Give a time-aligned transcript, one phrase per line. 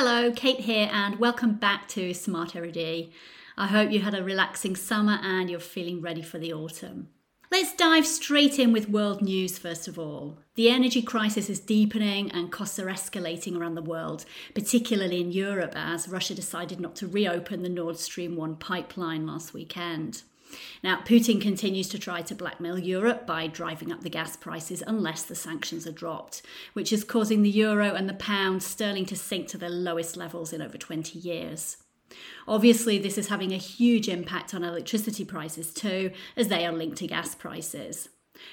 [0.00, 3.08] Hello, Cate here, and welcome back to Smart LED.
[3.56, 7.08] I hope you had a relaxing summer and you're feeling ready for the autumn.
[7.50, 10.38] Let's dive straight in with world news first of all.
[10.54, 14.24] The energy crisis is deepening and costs are escalating around the world,
[14.54, 19.52] particularly in Europe as Russia decided not to reopen the Nord Stream 1 pipeline last
[19.52, 20.22] weekend.
[20.82, 25.22] Now, Putin continues to try to blackmail Europe by driving up the gas prices unless
[25.24, 26.42] the sanctions are dropped,
[26.72, 30.52] which is causing the euro and the pound sterling to sink to their lowest levels
[30.52, 31.78] in over 20 years.
[32.46, 36.96] Obviously, this is having a huge impact on electricity prices too, as they are linked
[36.98, 38.08] to gas prices.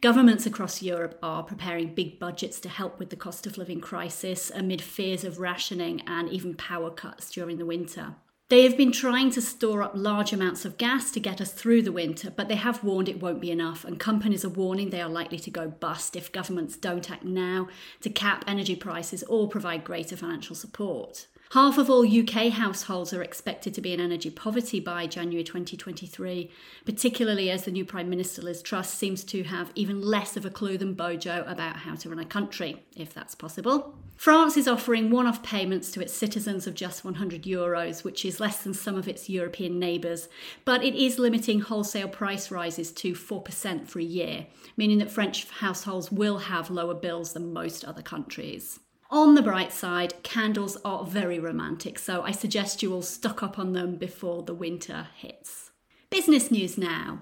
[0.00, 4.50] Governments across Europe are preparing big budgets to help with the cost of living crisis
[4.54, 8.16] amid fears of rationing and even power cuts during the winter.
[8.48, 11.82] They have been trying to store up large amounts of gas to get us through
[11.82, 15.00] the winter, but they have warned it won't be enough, and companies are warning they
[15.00, 17.66] are likely to go bust if governments don't act now
[18.02, 21.26] to cap energy prices or provide greater financial support.
[21.50, 26.50] Half of all UK households are expected to be in energy poverty by January 2023,
[26.84, 30.50] particularly as the new Prime Minister Liz Truss seems to have even less of a
[30.50, 33.96] clue than Bojo about how to run a country, if that's possible.
[34.16, 38.40] France is offering one off payments to its citizens of just 100 euros, which is
[38.40, 40.28] less than some of its European neighbours,
[40.64, 45.48] but it is limiting wholesale price rises to 4% for a year, meaning that French
[45.48, 48.80] households will have lower bills than most other countries.
[49.10, 53.56] On the bright side, candles are very romantic, so I suggest you all stock up
[53.56, 55.70] on them before the winter hits.
[56.10, 57.20] Business news now.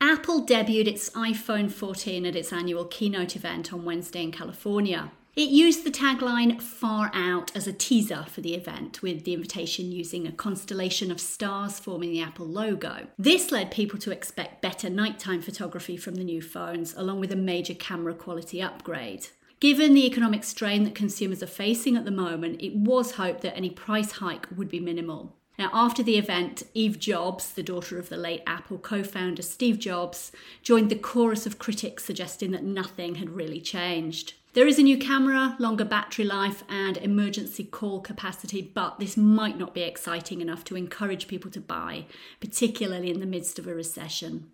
[0.00, 5.10] Apple debuted its iPhone 14 at its annual keynote event on Wednesday in California.
[5.34, 9.90] It used the tagline Far Out as a teaser for the event, with the invitation
[9.90, 13.08] using a constellation of stars forming the Apple logo.
[13.18, 17.36] This led people to expect better nighttime photography from the new phones, along with a
[17.36, 19.26] major camera quality upgrade.
[19.64, 23.56] Given the economic strain that consumers are facing at the moment, it was hoped that
[23.56, 25.36] any price hike would be minimal.
[25.58, 29.78] Now, after the event, Eve Jobs, the daughter of the late Apple co founder Steve
[29.78, 34.34] Jobs, joined the chorus of critics suggesting that nothing had really changed.
[34.52, 39.56] There is a new camera, longer battery life, and emergency call capacity, but this might
[39.56, 42.04] not be exciting enough to encourage people to buy,
[42.38, 44.50] particularly in the midst of a recession.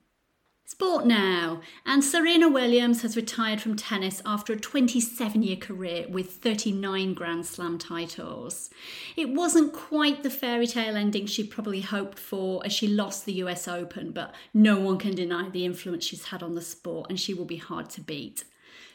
[0.70, 1.62] Sport now.
[1.84, 7.44] And Serena Williams has retired from tennis after a 27 year career with 39 Grand
[7.44, 8.70] Slam titles.
[9.16, 13.32] It wasn't quite the fairy tale ending she probably hoped for as she lost the
[13.42, 17.18] US Open, but no one can deny the influence she's had on the sport and
[17.18, 18.44] she will be hard to beat.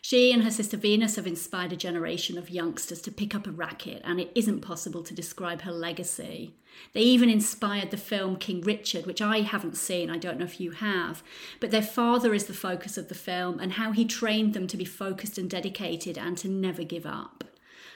[0.07, 3.51] She and her sister Venus have inspired a generation of youngsters to pick up a
[3.51, 6.53] racket, and it isn't possible to describe her legacy.
[6.93, 10.59] They even inspired the film King Richard, which I haven't seen, I don't know if
[10.59, 11.23] you have,
[11.59, 14.77] but their father is the focus of the film and how he trained them to
[14.77, 17.43] be focused and dedicated and to never give up.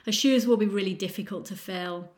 [0.07, 2.09] Her shoes will be really difficult to fill.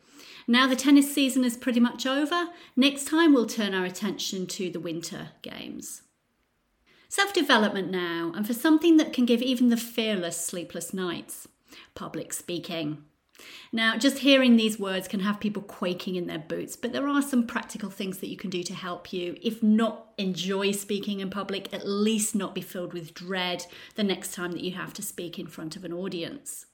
[0.48, 2.48] Now the tennis season is pretty much over.
[2.78, 6.04] Next time we'll turn our attention to the winter games.
[7.12, 11.46] Self development now, and for something that can give even the fearless sleepless nights
[11.94, 13.04] public speaking.
[13.74, 17.22] Now, just hearing these words can have people quaking in their boots, but there are
[17.22, 21.30] some practical things that you can do to help you, if not enjoy speaking in
[21.30, 25.02] public, at least not be filled with dread the next time that you have to
[25.02, 26.66] speak in front of an audience.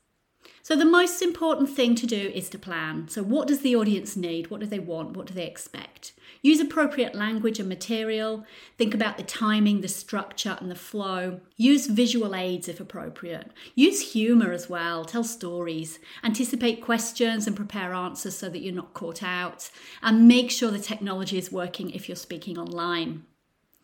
[0.61, 3.07] So, the most important thing to do is to plan.
[3.09, 4.51] So, what does the audience need?
[4.51, 5.17] What do they want?
[5.17, 6.13] What do they expect?
[6.41, 8.45] Use appropriate language and material.
[8.77, 11.41] Think about the timing, the structure, and the flow.
[11.55, 13.51] Use visual aids if appropriate.
[13.75, 15.05] Use humour as well.
[15.05, 15.99] Tell stories.
[16.23, 19.69] Anticipate questions and prepare answers so that you're not caught out.
[20.01, 23.25] And make sure the technology is working if you're speaking online.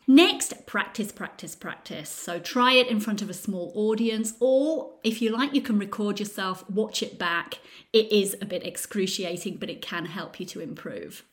[0.06, 2.09] Next, practice, practice, practice.
[2.09, 5.80] So try it in front of a small audience, or if you like, you can
[5.80, 7.59] record yourself, watch it back.
[7.94, 11.24] It is a bit excruciating, but it can help you to improve.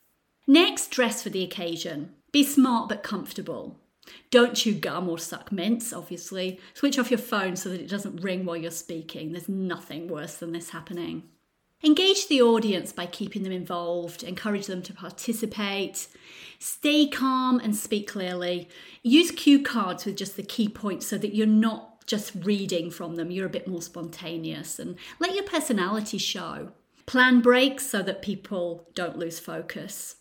[0.51, 2.11] Next, dress for the occasion.
[2.33, 3.79] Be smart but comfortable.
[4.33, 6.59] Don't chew gum or suck mints, obviously.
[6.75, 9.31] Switch off your phone so that it doesn't ring while you're speaking.
[9.31, 11.23] There's nothing worse than this happening.
[11.85, 16.09] Engage the audience by keeping them involved, encourage them to participate.
[16.59, 18.69] Stay calm and speak clearly.
[19.05, 23.15] Use cue cards with just the key points so that you're not just reading from
[23.15, 26.73] them, you're a bit more spontaneous and let your personality show.
[27.07, 30.17] Plan breaks so that people don't lose focus.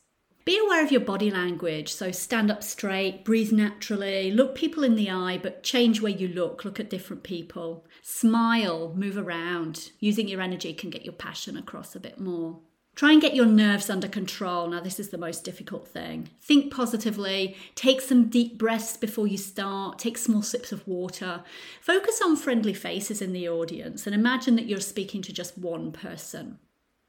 [0.50, 1.94] Be aware of your body language.
[1.94, 6.28] So stand up straight, breathe naturally, look people in the eye, but change where you
[6.28, 6.66] look.
[6.66, 7.86] Look at different people.
[8.02, 9.92] Smile, move around.
[10.00, 12.62] Using your energy can get your passion across a bit more.
[12.96, 14.68] Try and get your nerves under control.
[14.68, 16.32] Now, this is the most difficult thing.
[16.42, 21.44] Think positively, take some deep breaths before you start, take small sips of water.
[21.80, 25.92] Focus on friendly faces in the audience and imagine that you're speaking to just one
[25.92, 26.58] person.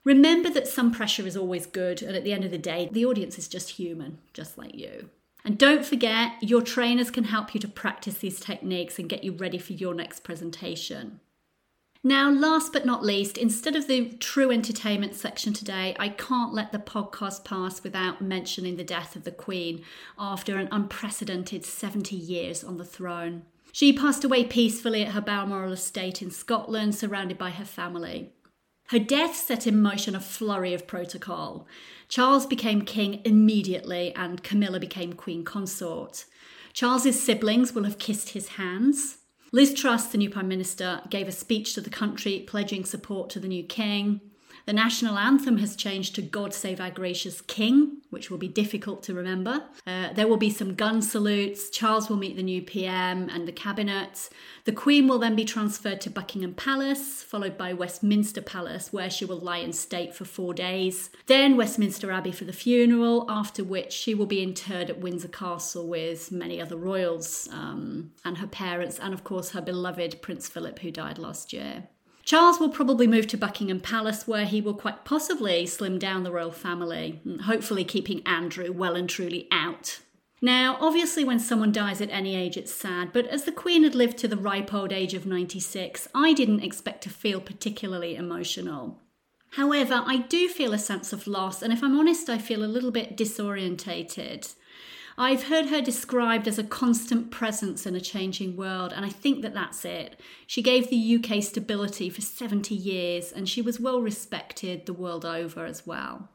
[0.04, 3.04] Remember that some pressure is always good, and at the end of the day, the
[3.04, 5.10] audience is just human, just like you.
[5.44, 9.32] And don't forget, your trainers can help you to practice these techniques and get you
[9.32, 11.20] ready for your next presentation.
[12.02, 16.72] Now, last but not least, instead of the true entertainment section today, I can't let
[16.72, 19.84] the podcast pass without mentioning the death of the Queen
[20.18, 23.42] after an unprecedented 70 years on the throne.
[23.72, 28.32] She passed away peacefully at her Balmoral estate in Scotland, surrounded by her family.
[28.90, 31.68] Her death set in motion a flurry of protocol.
[32.08, 36.24] Charles became king immediately, and Camilla became queen consort.
[36.72, 39.18] Charles's siblings will have kissed his hands.
[39.52, 43.38] Liz Truss, the new Prime Minister, gave a speech to the country pledging support to
[43.38, 44.22] the new King.
[44.70, 49.02] The national anthem has changed to God Save Our Gracious King, which will be difficult
[49.02, 49.64] to remember.
[49.84, 51.70] Uh, there will be some gun salutes.
[51.70, 54.30] Charles will meet the new PM and the cabinet.
[54.66, 59.24] The Queen will then be transferred to Buckingham Palace, followed by Westminster Palace, where she
[59.24, 61.10] will lie in state for four days.
[61.26, 65.88] Then Westminster Abbey for the funeral, after which she will be interred at Windsor Castle
[65.88, 70.78] with many other royals um, and her parents, and of course her beloved Prince Philip,
[70.78, 71.88] who died last year.
[72.24, 76.32] Charles will probably move to Buckingham Palace, where he will quite possibly slim down the
[76.32, 80.00] royal family, hopefully keeping Andrew well and truly out.
[80.42, 83.94] Now, obviously, when someone dies at any age, it's sad, but as the Queen had
[83.94, 88.98] lived to the ripe old age of 96, I didn't expect to feel particularly emotional.
[89.54, 92.66] However, I do feel a sense of loss, and if I'm honest, I feel a
[92.66, 94.54] little bit disorientated.
[95.20, 99.42] I've heard her described as a constant presence in a changing world, and I think
[99.42, 100.18] that that's it.
[100.46, 105.26] She gave the UK stability for 70 years, and she was well respected the world
[105.26, 106.30] over as well.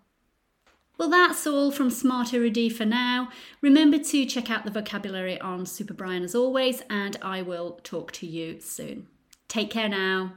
[0.99, 3.29] Well, that's all from Smart Erudit for now.
[3.59, 8.11] Remember to check out the vocabulary on Super Brian as always, and I will talk
[8.11, 9.07] to you soon.
[9.47, 10.33] Take care now.